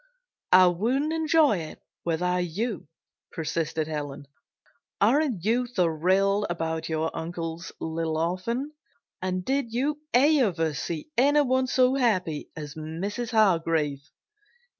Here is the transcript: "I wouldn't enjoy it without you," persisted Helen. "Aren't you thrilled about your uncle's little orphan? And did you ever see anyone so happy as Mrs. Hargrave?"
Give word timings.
"I 0.51 0.65
wouldn't 0.65 1.13
enjoy 1.13 1.59
it 1.59 1.79
without 2.03 2.39
you," 2.43 2.87
persisted 3.31 3.87
Helen. 3.87 4.27
"Aren't 4.99 5.45
you 5.45 5.67
thrilled 5.67 6.47
about 6.49 6.89
your 6.89 7.15
uncle's 7.15 7.71
little 7.79 8.17
orphan? 8.17 8.71
And 9.21 9.45
did 9.45 9.71
you 9.71 9.99
ever 10.11 10.73
see 10.73 11.11
anyone 11.19 11.67
so 11.67 11.93
happy 11.93 12.49
as 12.57 12.73
Mrs. 12.73 13.29
Hargrave?" 13.29 14.09